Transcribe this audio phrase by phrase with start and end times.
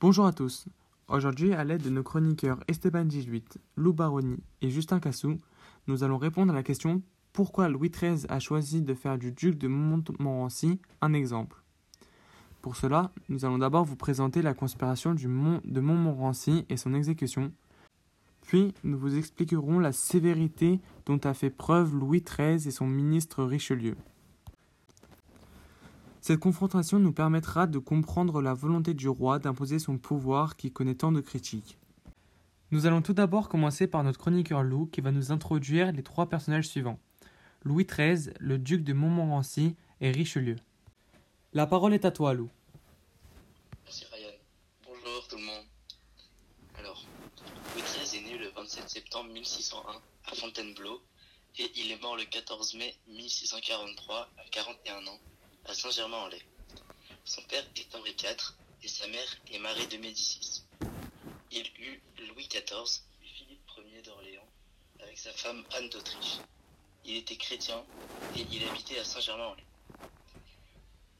[0.00, 0.64] Bonjour à tous.
[1.08, 3.44] Aujourd'hui, à l'aide de nos chroniqueurs Esteban Gilhuit,
[3.76, 5.36] Lou Baroni et Justin Cassou,
[5.88, 7.02] nous allons répondre à la question
[7.34, 11.62] pourquoi Louis XIII a choisi de faire du duc de Montmorency un exemple?
[12.62, 17.52] Pour cela, nous allons d'abord vous présenter la conspiration de Montmorency et son exécution.
[18.40, 23.44] Puis, nous vous expliquerons la sévérité dont a fait preuve Louis XIII et son ministre
[23.44, 23.96] Richelieu.
[26.30, 30.94] Cette confrontation nous permettra de comprendre la volonté du roi d'imposer son pouvoir qui connaît
[30.94, 31.76] tant de critiques.
[32.70, 36.28] Nous allons tout d'abord commencer par notre chroniqueur Lou qui va nous introduire les trois
[36.28, 37.00] personnages suivants.
[37.64, 40.54] Louis XIII, le duc de Montmorency et Richelieu.
[41.52, 42.48] La parole est à toi Lou.
[43.84, 44.30] Merci Ryan.
[44.84, 45.64] Bonjour tout le monde.
[46.78, 47.04] Alors,
[47.74, 49.80] Louis XIII est né le 27 septembre 1601
[50.30, 51.02] à Fontainebleau
[51.58, 55.18] et il est mort le 14 mai 1643 à 41 ans
[55.70, 56.42] à Saint-Germain-en-Laye.
[57.24, 60.64] Son père est Henri IV et sa mère est Marie de Médicis.
[61.52, 64.48] Il eut Louis XIV et Philippe Ier d'Orléans
[64.98, 66.38] avec sa femme Anne d'Autriche.
[67.04, 67.84] Il était chrétien
[68.36, 69.64] et il habitait à Saint-Germain-en-Laye.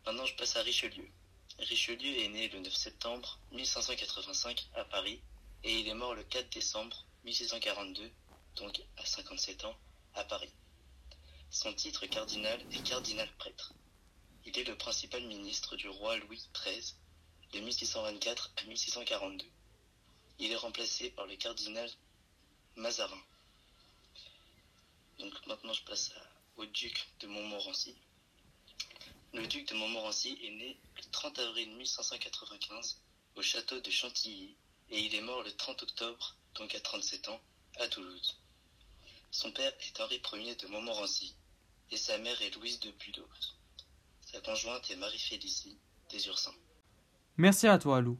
[0.04, 1.08] Maintenant, je passe à Richelieu.
[1.60, 5.20] Richelieu est né le 9 septembre 1585 à Paris
[5.62, 8.10] et il est mort le 4 décembre 1642,
[8.56, 9.76] donc à 57 ans,
[10.14, 10.52] à Paris.
[11.50, 13.74] Son titre cardinal est cardinal prêtre.
[14.46, 16.94] Il est le principal ministre du roi Louis XIII
[17.52, 19.44] de 1624 à 1642.
[20.38, 21.90] Il est remplacé par le cardinal
[22.76, 23.22] Mazarin.
[25.18, 26.12] Donc maintenant je passe
[26.56, 27.94] au duc de Montmorency.
[29.34, 32.98] Le duc de Montmorency est né le 30 avril 1595
[33.36, 34.56] au château de Chantilly
[34.88, 37.40] et il est mort le 30 octobre, donc à 37 ans,
[37.76, 38.40] à Toulouse.
[39.30, 41.34] Son père est Henri Ier de Montmorency
[41.90, 43.59] et sa mère est Louise de Budos.
[44.32, 45.76] Sa conjointe est Marie-Félicie
[46.12, 46.54] des Ursins.
[47.36, 48.16] Merci à toi, Lou.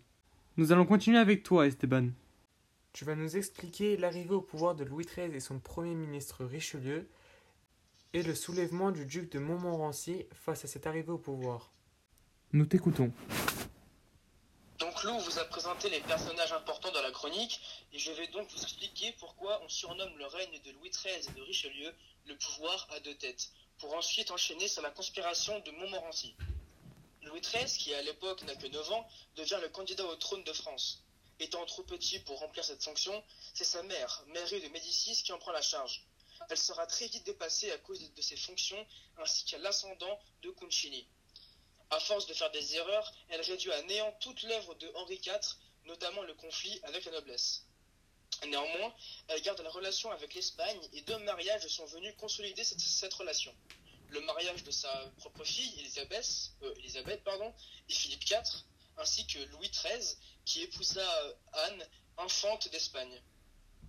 [0.56, 2.08] Nous allons continuer avec toi, Esteban.
[2.92, 7.08] Tu vas nous expliquer l'arrivée au pouvoir de Louis XIII et son premier ministre Richelieu
[8.12, 11.70] et le soulèvement du duc de Montmorency face à cette arrivée au pouvoir.
[12.52, 13.12] Nous t'écoutons.
[14.80, 17.60] Donc Lou vous a présenté les personnages importants dans la chronique
[17.92, 21.38] et je vais donc vous expliquer pourquoi on surnomme le règne de Louis XIII et
[21.38, 21.92] de Richelieu
[22.26, 26.36] le pouvoir à deux têtes pour ensuite enchaîner sur la conspiration de Montmorency.
[27.22, 30.52] Louis XIII, qui à l'époque n'a que 9 ans, devient le candidat au trône de
[30.52, 31.02] France.
[31.38, 33.24] Étant trop petit pour remplir cette fonction,
[33.54, 36.06] c'est sa mère, Marie de Médicis, qui en prend la charge.
[36.50, 38.86] Elle sera très vite dépassée à cause de ses fonctions
[39.18, 41.06] ainsi qu'à l'ascendant de Concini.
[41.88, 45.56] À force de faire des erreurs, elle réduit à néant toute l'œuvre de Henri IV,
[45.86, 47.64] notamment le conflit avec la noblesse.
[48.46, 48.94] Néanmoins,
[49.28, 53.54] elle garde la relation avec l'Espagne et deux mariages sont venus consolider cette, relation.
[54.08, 56.74] Le mariage de sa propre fille, Elisabeth, euh,
[57.88, 58.42] et Philippe IV,
[58.96, 63.22] ainsi que Louis XIII, qui épousa euh, Anne, infante d'Espagne.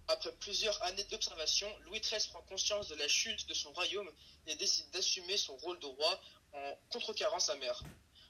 [0.08, 4.12] Après plusieurs années d'observation, Louis XIII prend conscience de la chute de son royaume
[4.48, 6.22] et décide d'assumer son rôle de roi
[6.54, 7.82] en contrecarrant sa mère.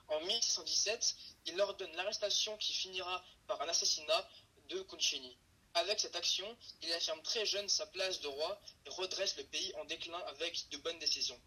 [0.08, 1.16] En 1617,
[1.48, 4.30] il ordonne l'arrestation qui finira par un assassinat
[4.70, 5.38] de Concini.
[5.74, 9.74] Avec cette action, il affirme très jeune sa place de roi et redresse le pays
[9.76, 11.40] en déclin avec de bonnes décisions.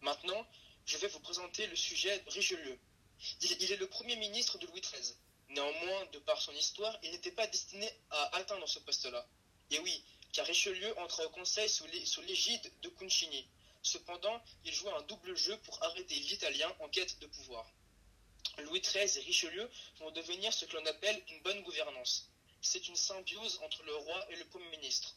[0.00, 0.46] Maintenant,
[0.86, 2.78] je vais vous présenter le sujet Richelieu.
[3.42, 5.14] Il est le premier ministre de Louis XIII.
[5.50, 9.28] Néanmoins, de par son histoire, il n'était pas destiné à atteindre ce poste-là.
[9.70, 11.86] Et oui, car Richelieu entra au conseil sous
[12.22, 13.46] l'égide de Concini.
[13.82, 17.70] Cependant, il joue un double jeu pour arrêter l'Italien en quête de pouvoir.
[18.58, 22.30] Louis XIII et Richelieu vont devenir ce que l'on appelle une bonne gouvernance
[22.64, 25.14] c'est une symbiose entre le roi et le Premier ministre.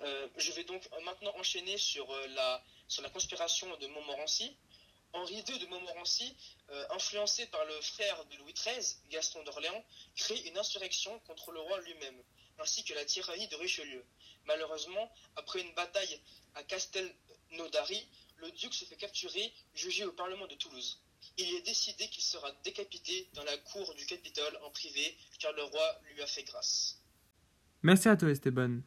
[0.00, 2.62] Euh, je vais donc maintenant enchaîner sur, euh, la,
[3.10, 4.56] conspiration de Montmorency.
[5.12, 6.36] Henri II de Montmorency,
[6.70, 9.84] euh, influencé par le frère de Louis XIII, Gaston d'Orléans,
[10.14, 12.22] crée une insurrection contre le roi lui-même,
[12.60, 14.04] ainsi que la tyrannie de Richelieu.
[14.44, 16.20] Malheureusement, après une bataille
[16.54, 18.06] à Castelnaudary,
[18.36, 21.00] le duc se fait capturer, jugé au Parlement de Toulouse
[21.38, 25.62] il est décidé qu'il sera décapité dans la cour du Capitole en privé, car le
[25.62, 27.02] roi lui a fait grâce.
[27.82, 28.80] Merci à toi Esteban.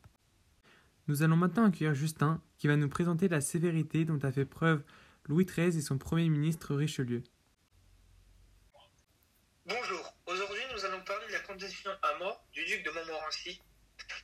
[1.07, 4.83] Nous allons maintenant accueillir Justin, qui va nous présenter la sévérité dont a fait preuve
[5.25, 7.23] Louis XIII et son premier ministre Richelieu.
[9.65, 13.61] Bonjour, aujourd'hui nous allons parler de la condamnation à mort du duc de Montmorency.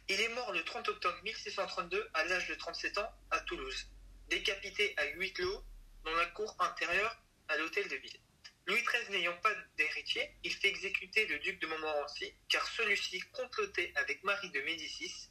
[0.08, 3.88] Il est mort le 30 octobre 1632 à l'âge de 37 ans à Toulouse,
[4.30, 5.64] décapité à huis clos
[6.06, 8.20] dans la cour intérieure à l'hôtel de ville.
[8.68, 13.92] Louis XIII n'ayant pas d'héritier, il fait exécuter le duc de Montmorency, car celui-ci complotait
[13.96, 15.30] avec Marie de Médicis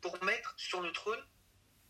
[0.00, 1.22] pour mettre sur le trône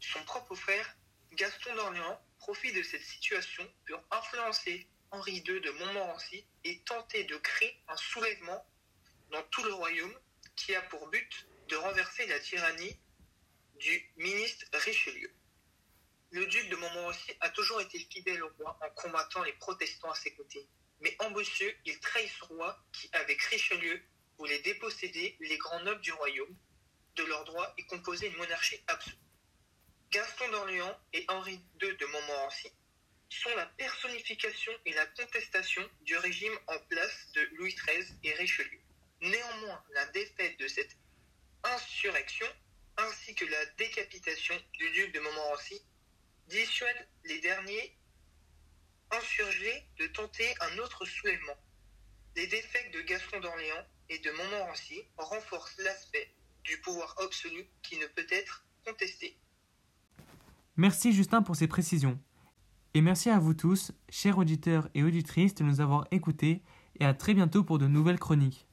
[0.00, 0.96] son propre frère
[1.32, 2.20] Gaston d'Orléans.
[2.38, 7.96] Profit de cette situation pour influencer Henri II de Montmorency et tenter de créer un
[7.96, 8.64] soulèvement
[9.30, 10.16] dans tout le royaume
[10.54, 12.96] qui a pour but de renverser la tyrannie
[13.80, 15.30] du ministre Richelieu.
[16.36, 20.14] Le duc de Montmorency a toujours été fidèle au roi en combattant les protestants à
[20.14, 20.68] ses côtés.
[21.00, 24.02] Mais ambitieux, il trahit ce roi qui, avec Richelieu,
[24.36, 26.54] voulait déposséder les grands nobles du royaume
[27.14, 29.16] de leurs droits et composer une monarchie absolue.
[30.10, 32.70] Gaston d'Orléans et Henri II de Montmorency
[33.30, 38.80] sont la personnification et la contestation du régime en place de Louis XIII et Richelieu.
[39.22, 40.98] Néanmoins, la défaite de cette
[41.64, 42.46] insurrection
[42.98, 45.82] ainsi que la décapitation du duc de Montmorency
[46.48, 47.96] dissuade les derniers
[49.10, 51.56] insurgés de tenter un autre soulèvement.
[52.36, 56.32] Les défaites de Gaston d'Orléans et de Montmorency renforcent l'aspect
[56.64, 59.38] du pouvoir absolu qui ne peut être contesté.
[60.76, 62.20] Merci Justin pour ces précisions.
[62.94, 66.62] Et merci à vous tous, chers auditeurs et auditrices, de nous avoir écoutés
[66.98, 68.66] et à très bientôt pour de nouvelles chroniques.